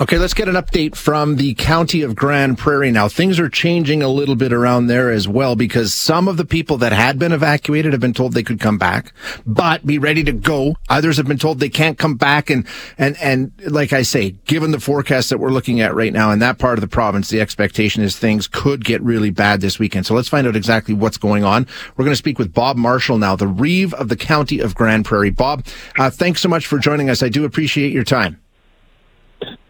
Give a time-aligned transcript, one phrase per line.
[0.00, 3.08] Okay, let's get an update from the county of Grande Prairie now.
[3.08, 6.76] Things are changing a little bit around there as well because some of the people
[6.76, 9.12] that had been evacuated have been told they could come back,
[9.44, 10.76] but be ready to go.
[10.88, 12.48] Others have been told they can't come back.
[12.48, 12.64] And,
[12.96, 16.38] and, and like I say, given the forecast that we're looking at right now in
[16.38, 20.06] that part of the province, the expectation is things could get really bad this weekend.
[20.06, 21.66] So let's find out exactly what's going on.
[21.96, 25.04] We're going to speak with Bob Marshall now, the Reeve of the county of Grande
[25.04, 25.30] Prairie.
[25.30, 25.66] Bob,
[25.98, 27.20] uh, thanks so much for joining us.
[27.20, 28.40] I do appreciate your time.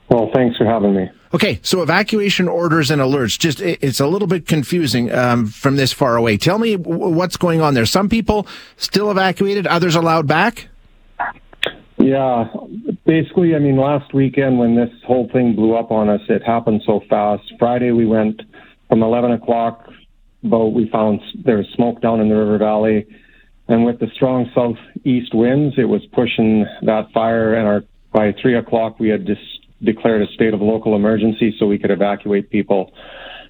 [0.09, 1.11] Well, thanks for having me.
[1.35, 3.39] Okay, so evacuation orders and alerts.
[3.39, 6.39] Just it's a little bit confusing um, from this far away.
[6.39, 7.85] Tell me what's going on there.
[7.85, 8.47] Some people
[8.79, 10.69] still evacuated, others allowed back.
[11.99, 12.49] Yeah,
[13.05, 16.83] basically, I mean, last weekend when this whole thing blew up on us, it happened
[16.87, 17.43] so fast.
[17.59, 18.41] Friday we went
[18.89, 19.91] from 11 o'clock,
[20.43, 20.73] boat.
[20.73, 23.07] we found there was smoke down in the river valley,
[23.67, 27.55] and with the strong southeast winds, it was pushing that fire.
[27.55, 29.43] And our by three o'clock we had just
[29.83, 32.93] declared a state of local emergency so we could evacuate people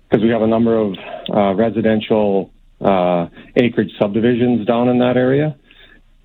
[0.09, 0.95] because we have a number of
[1.29, 5.57] uh, residential uh, acreage subdivisions down in that area.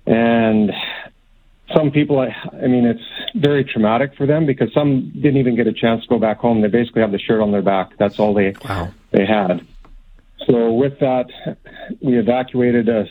[0.06, 0.70] And
[1.74, 3.02] some people, I, I mean, it's
[3.34, 6.60] very traumatic for them because some didn't even get a chance to go back home.
[6.60, 7.96] They basically have the shirt on their back.
[7.98, 8.92] That's all they wow.
[9.10, 9.66] they had.
[10.46, 11.26] So with that,
[12.00, 13.06] we evacuated a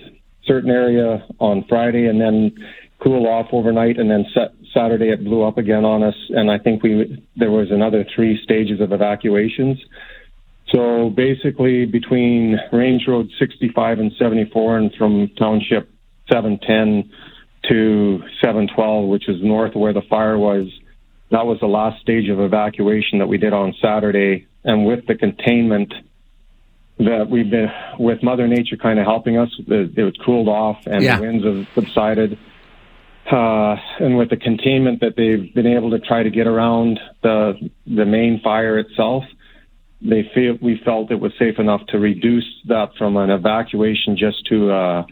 [0.46, 2.56] certain area on Friday and then
[3.00, 6.58] cool off overnight and then set Saturday it blew up again on us, and I
[6.58, 9.80] think we there was another three stages of evacuations.
[10.70, 15.90] So basically, between Range Road 65 and 74, and from Township
[16.32, 17.12] 710
[17.70, 20.68] to 712, which is north of where the fire was,
[21.32, 24.48] that was the last stage of evacuation that we did on Saturday.
[24.64, 25.94] And with the containment
[27.00, 31.04] that we've been with Mother Nature kind of helping us, it, it cooled off and
[31.04, 31.18] yeah.
[31.18, 32.38] the winds have subsided
[33.32, 37.70] uh, and with the containment that they've been able to try to get around the
[37.86, 39.24] the main fire itself,
[40.02, 44.46] they feel we felt it was safe enough to reduce that from an evacuation just
[44.48, 45.06] to uh,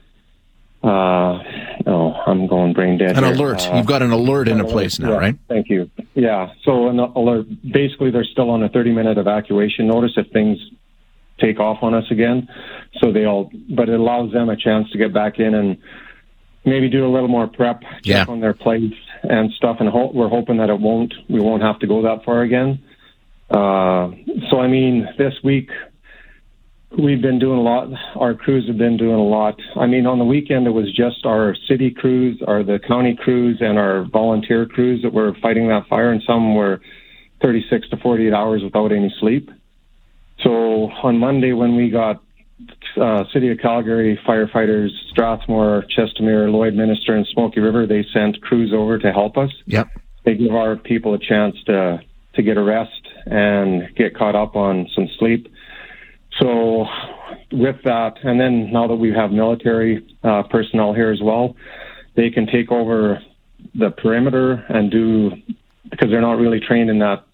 [0.83, 1.37] uh,
[1.85, 3.15] oh, I'm going brain dead.
[3.17, 3.33] An here.
[3.33, 3.67] alert.
[3.67, 5.35] Uh, You've got an alert in a place now, yeah, right?
[5.47, 5.89] Thank you.
[6.15, 6.53] Yeah.
[6.63, 7.45] So an alert.
[7.71, 10.57] Basically, they're still on a 30 minute evacuation notice if things
[11.39, 12.47] take off on us again.
[12.99, 15.77] So they all, but it allows them a chance to get back in and
[16.65, 18.25] maybe do a little more prep, check yeah.
[18.27, 21.79] on their plates and stuff, and ho- we're hoping that it won't we won't have
[21.79, 22.83] to go that far again.
[23.49, 24.11] Uh,
[24.49, 25.69] so I mean, this week
[26.97, 27.89] we've been doing a lot.
[28.15, 29.59] Our crews have been doing a lot.
[29.75, 33.57] I mean, on the weekend it was just our city crews, our the county crews,
[33.61, 36.81] and our volunteer crews that were fighting that fire, and some were
[37.41, 39.49] 36 to 48 hours without any sleep.
[40.43, 42.21] So on Monday when we got
[42.97, 48.97] uh, City of Calgary firefighters, Strathmore, Chestermere, Lloydminster, and Smoky River, they sent crews over
[48.97, 49.51] to help us.
[49.65, 49.87] Yep.
[50.23, 52.01] They give our people a chance to
[52.33, 55.51] to get a rest and get caught up on some sleep.
[56.39, 56.85] So,
[57.51, 61.57] with that, and then now that we have military uh, personnel here as well,
[62.15, 63.21] they can take over
[63.75, 65.31] the perimeter and do
[65.89, 67.25] because they're not really trained in that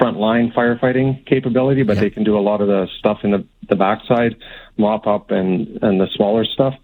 [0.00, 3.76] frontline firefighting capability, but they can do a lot of the stuff in the, the
[3.76, 4.36] backside,
[4.76, 6.74] mop up and, and the smaller stuff.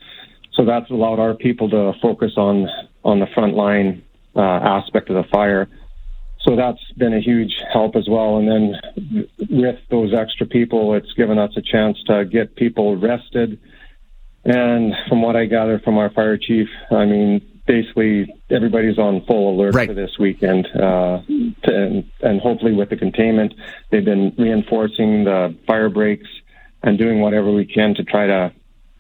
[0.55, 2.69] So that's allowed our people to focus on,
[3.05, 4.03] on the frontline
[4.37, 5.69] uh, aspect of the fire.
[6.43, 8.39] So that's been a huge help as well.
[8.39, 13.61] And then with those extra people, it's given us a chance to get people rested.
[14.45, 19.55] And from what I gather from our fire chief, I mean, basically everybody's on full
[19.55, 19.89] alert right.
[19.89, 21.23] for this weekend, uh,
[21.65, 23.55] to, and hopefully with the containment,
[23.91, 26.29] they've been reinforcing the fire breaks
[26.83, 28.53] and doing whatever we can to try to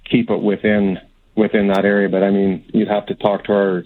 [0.05, 0.99] keep it within
[1.35, 2.09] within that area.
[2.09, 3.85] But I mean, you'd have to talk to our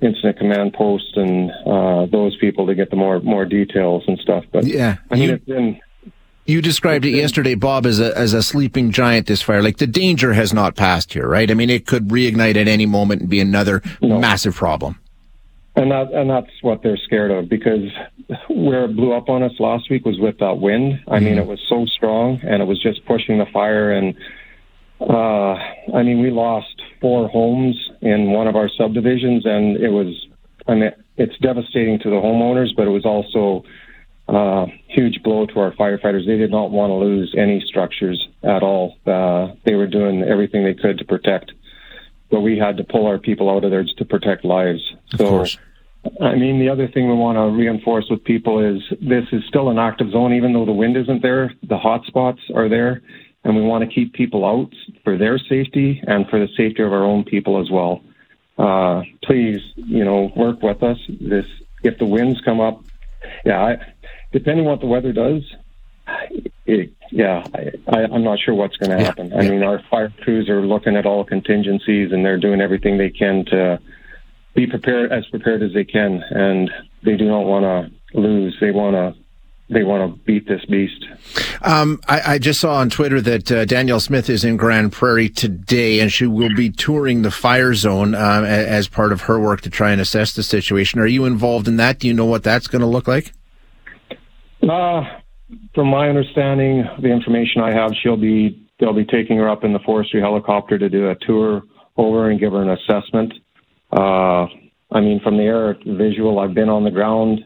[0.00, 4.44] incident command post and uh, those people to get the more more details and stuff.
[4.52, 5.80] But yeah, I mean, you, it's been
[6.44, 9.26] you described it yesterday, Bob, as a as a sleeping giant.
[9.26, 11.50] This fire, like the danger has not passed here, right?
[11.50, 14.18] I mean, it could reignite at any moment and be another no.
[14.18, 14.98] massive problem.
[15.82, 17.90] And that and that's what they're scared of because
[18.48, 21.00] where it blew up on us last week was with that wind.
[21.08, 21.24] I mm-hmm.
[21.24, 23.90] mean, it was so strong and it was just pushing the fire.
[23.90, 24.14] And
[25.00, 25.54] uh,
[25.92, 30.28] I mean, we lost four homes in one of our subdivisions, and it was.
[30.68, 33.64] I mean, it's devastating to the homeowners, but it was also
[34.28, 36.28] uh, huge blow to our firefighters.
[36.28, 38.98] They did not want to lose any structures at all.
[39.04, 41.50] Uh, they were doing everything they could to protect,
[42.30, 44.94] but we had to pull our people out of there to protect lives.
[45.14, 45.58] Of so, course.
[46.20, 49.70] I mean, the other thing we want to reinforce with people is this is still
[49.70, 51.52] an active zone, even though the wind isn't there.
[51.62, 53.02] The hot spots are there,
[53.44, 54.72] and we want to keep people out
[55.04, 58.02] for their safety and for the safety of our own people as well.
[58.58, 60.98] Uh, please, you know, work with us.
[61.08, 61.46] This,
[61.84, 62.82] if the winds come up,
[63.44, 63.76] yeah, I,
[64.32, 65.42] depending what the weather does,
[66.66, 67.44] it, yeah,
[67.88, 69.28] I, am not sure what's going to happen.
[69.28, 72.98] Yeah, I mean, our fire crews are looking at all contingencies and they're doing everything
[72.98, 73.80] they can to
[74.54, 76.70] be prepared as prepared as they can, and
[77.02, 78.56] they do not want to lose.
[78.60, 79.22] They want to
[79.72, 81.06] they want to beat this beast.
[81.62, 85.30] Um, I, I, just saw on Twitter that uh, Danielle Smith is in Grande Prairie
[85.30, 89.62] today, and she will be touring the fire zone uh, as part of her work
[89.62, 91.00] to try and assess the situation.
[91.00, 92.00] Are you involved in that?
[92.00, 93.32] Do you know what that's going to look like?
[94.62, 95.04] Uh,
[95.74, 99.72] from my understanding, the information I have, she'll be they'll be taking her up in
[99.72, 101.62] the forestry helicopter to do a tour
[101.96, 103.32] over and give her an assessment.
[103.92, 104.46] Uh,
[104.90, 107.44] I mean, from the air visual, I've been on the ground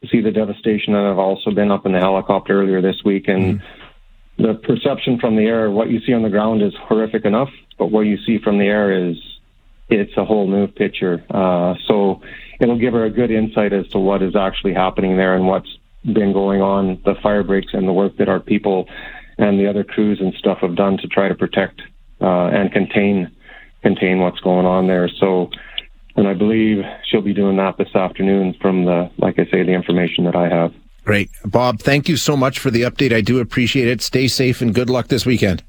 [0.00, 3.28] to see the devastation, and I've also been up in the helicopter earlier this week.
[3.28, 4.42] And mm-hmm.
[4.42, 7.86] the perception from the air, what you see on the ground is horrific enough, but
[7.86, 9.16] what you see from the air is
[9.88, 11.24] it's a whole new picture.
[11.30, 12.20] Uh, so
[12.60, 15.78] it'll give her a good insight as to what is actually happening there and what's
[16.04, 18.86] been going on, the fire breaks and the work that our people
[19.38, 21.82] and the other crews and stuff have done to try to protect
[22.20, 23.30] uh, and contain
[23.82, 25.08] contain what's going on there.
[25.20, 25.50] So
[26.16, 29.72] and I believe she'll be doing that this afternoon from the, like I say, the
[29.72, 30.72] information that I have.
[31.04, 31.30] Great.
[31.44, 33.12] Bob, thank you so much for the update.
[33.12, 34.02] I do appreciate it.
[34.02, 35.62] Stay safe and good luck this weekend.